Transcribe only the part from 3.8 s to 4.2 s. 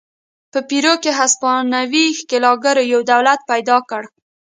کړ.